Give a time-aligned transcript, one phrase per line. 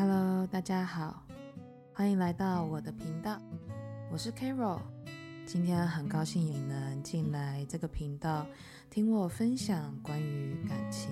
[0.00, 1.24] Hello，大家好，
[1.92, 3.36] 欢迎来到我的频道，
[4.12, 4.78] 我是 Carol。
[5.44, 8.46] 今天很高兴你能进来这个频道，
[8.88, 11.10] 听我分享关于感情、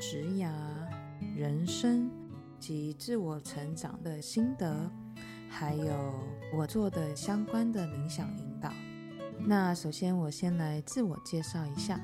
[0.00, 0.48] 职涯、
[1.36, 2.08] 人生
[2.60, 4.88] 及自我成长的心得，
[5.50, 6.14] 还有
[6.56, 8.72] 我做的相关的冥想引导。
[9.40, 12.00] 那首先，我先来自我介绍一下，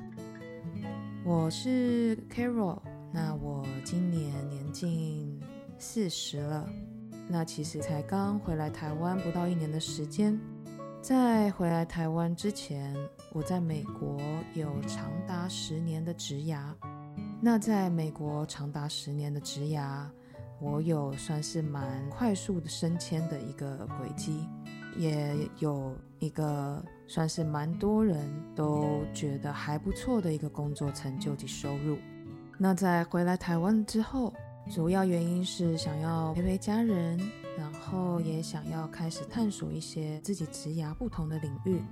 [1.25, 2.81] 我是 Carol。
[3.13, 5.30] 那我今年年近
[5.81, 6.69] 四十了，
[7.27, 10.39] 那其实才刚回来台湾不到一年的时间。
[11.01, 12.95] 在回来台湾之前，
[13.33, 14.21] 我在美国
[14.53, 16.75] 有长达十年的职涯。
[17.41, 20.07] 那在美国长达十年的职涯，
[20.61, 24.47] 我有算是蛮快速的升迁的一个轨迹，
[24.97, 26.85] 也有一个。
[27.09, 28.17] 算是蛮多人
[28.55, 31.99] 都觉得还不错的一个工作成就及收入。
[32.57, 34.33] 那在回来台湾之后，
[34.71, 37.19] 主要原因是想要陪陪家人，
[37.59, 41.83] 然后也想要开始探索一些自己职涯不同的领域。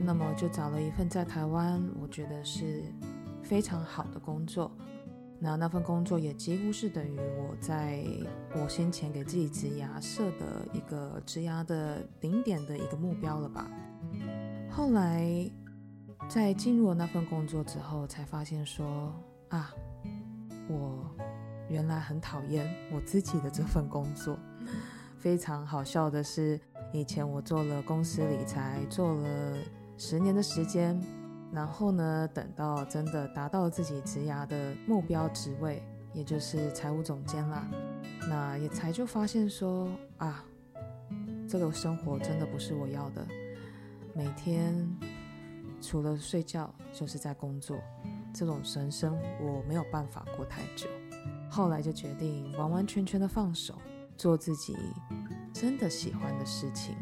[0.00, 2.82] 那么就找了一份在台湾我觉得是
[3.42, 4.72] 非常好的工作。
[5.38, 8.02] 那那份工作也几乎是等于我在
[8.54, 13.70] 我先前给自己职涯设的一个职涯的顶点的一个目标了吧。
[14.70, 15.28] 后来，
[16.26, 19.12] 在进入了那份工作之后，才发现说
[19.50, 19.74] 啊，
[20.68, 21.04] 我
[21.68, 24.38] 原来很讨厌我自己的这份工作。
[25.18, 26.60] 非常好笑的是，
[26.92, 29.56] 以前我做了公司理财，做了
[29.96, 31.00] 十年的时间，
[31.52, 35.82] 然后呢，等到真的达到自己职涯的目标职位，
[36.14, 37.66] 也就是财务总监啦，
[38.28, 40.44] 那也才就发现说啊，
[41.48, 43.26] 这个生活真的不是我要的。
[44.14, 44.88] 每天
[45.80, 47.76] 除了睡觉就是在工作，
[48.32, 50.88] 这种人生我没有办法过太久。
[51.58, 53.74] 后来就决定完完全全的放手，
[54.16, 54.76] 做自己
[55.52, 56.94] 真的喜欢的事情。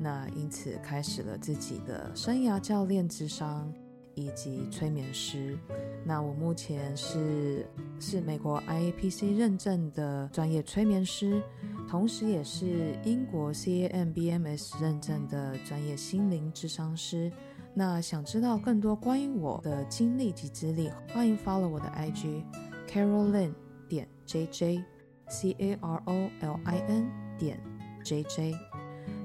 [0.00, 3.72] 那因此开始了自己的生涯教练之商
[4.16, 5.56] 以及催眠师。
[6.04, 7.64] 那我目前是
[8.00, 11.40] 是美国 IAPC 认证的专业催眠师。
[11.88, 17.30] 同时，也是英国 CAMBMS 认证的专业心灵智商师。
[17.72, 22.42] 那想知道更多关于我的经历及资历，欢迎 follow 我的 IG
[22.88, 23.52] Carolyn
[23.90, 27.60] 点 JJ，C A R O L I N 点
[28.02, 28.54] JJ，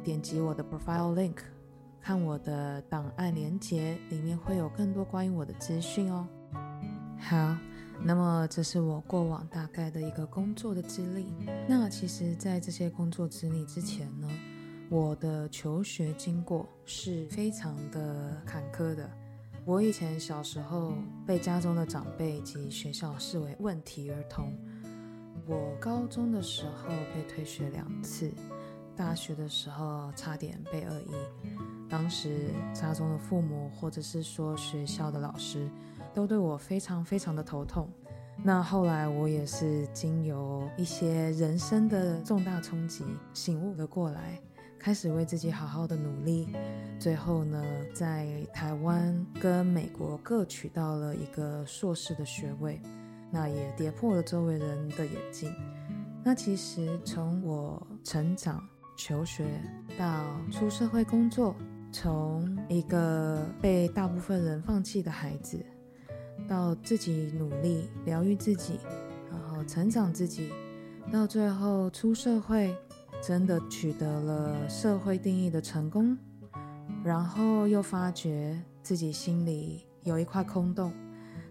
[0.03, 1.37] 点击我的 profile link，
[2.01, 6.27] 看我的档案连接，里面会有更多关于我的资讯哦。
[7.19, 7.55] 好。
[8.03, 11.33] 那么，这是我过往大概的一个工作的资历。
[11.65, 14.29] 那其实，在这些工作资历之前呢，
[14.89, 19.09] 我的求学经过是非常的坎坷的。
[19.65, 20.93] 我以前小时候
[21.25, 24.55] 被家中的长辈及学校视为问题儿童。
[25.47, 28.31] 我高中的时候被退学两次，
[28.95, 31.15] 大学的时候差点被恶意。
[31.89, 35.69] 当时家中的父母，或者是说学校的老师。
[36.13, 37.89] 都对我非常非常的头痛。
[38.41, 43.03] 那后来我也是经由一些人生的重大冲击，
[43.33, 44.39] 醒悟了过来，
[44.79, 46.49] 开始为自己好好的努力。
[46.99, 47.63] 最后呢，
[47.93, 52.81] 在台湾跟美国各取到了一个硕士的学位，
[53.31, 55.53] 那也跌破了周围人的眼镜。
[56.23, 58.63] 那其实从我成长、
[58.97, 59.45] 求学
[59.97, 61.55] 到出社会工作，
[61.91, 65.65] 从一个被大部分人放弃的孩子。
[66.49, 68.77] 到自己努力疗愈自己，
[69.31, 70.51] 然后成长自己，
[71.09, 72.75] 到最后出社会，
[73.25, 76.15] 真的取得了社会定义的成功，
[77.03, 80.93] 然后又发觉自己心里有一块空洞，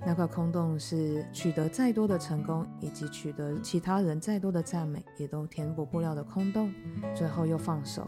[0.06, 6.72] 那块空洞是取得再多的成功，以及取得其他人再多的赞美，也都填补不了的空洞，
[7.12, 8.06] 最后又放手，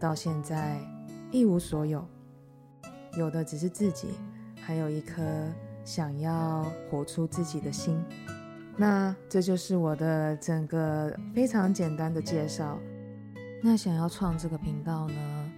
[0.00, 0.76] 到现在
[1.30, 2.04] 一无所有，
[3.16, 4.08] 有的只是自己，
[4.60, 5.22] 还有一颗。
[5.84, 7.98] 想要活出自己的心，
[8.76, 12.78] 那这就是我的整个非常简单的介绍。
[13.60, 15.52] 那想要创这个频道呢，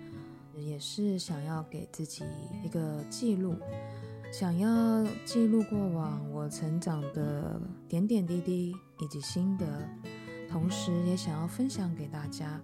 [0.56, 2.24] 也是想要给自己
[2.64, 3.54] 一个记录，
[4.32, 9.66] 想要记录过往我成长的点点滴滴以及心得，
[10.48, 12.58] 同时也想要分享给大家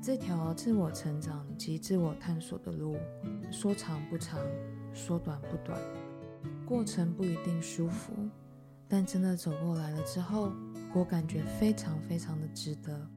[0.00, 2.96] 这条自我成长及自我探索的路，
[3.50, 4.38] 说长不长，
[4.94, 5.78] 说短不短。
[6.64, 8.12] 过程不一定舒服，
[8.88, 10.52] 但真的走过来了之后，
[10.94, 13.10] 我感觉非常非常的值得。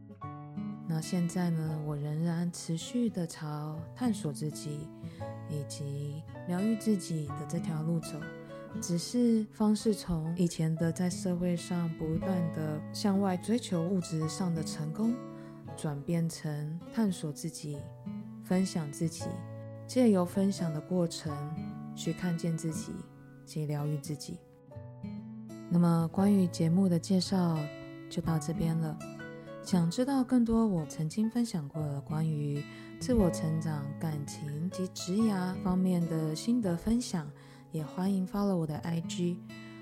[0.85, 4.87] 那现在呢，我仍然持续的朝探索自己
[5.49, 8.19] 以及疗愈自己的这条路走，
[8.81, 15.15] 只是方式从以前的在社会上不断的向外追求物质上的成功，
[15.77, 17.77] 转变成探索自己、
[18.43, 19.23] 分享自己，
[19.87, 21.33] 借由分享的过程
[21.95, 22.91] 去看见自己
[23.45, 24.37] 及疗愈自己。
[25.69, 27.57] 那么关于节目的介绍
[28.09, 29.12] 就到这边了。
[29.63, 32.61] 想知道更多我曾经分享过的关于
[32.99, 37.27] 自我成长、感情及职涯方面的心得分享，
[37.71, 39.37] 也欢迎 follow 我的 IG，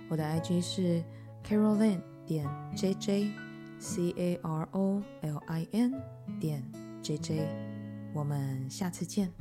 [0.07, 1.03] 我的 IG 是
[1.43, 5.93] Caroline 点 JJ，C A R O L I N
[6.39, 6.63] 点
[7.03, 7.47] JJ，
[8.13, 9.31] 我们下次见。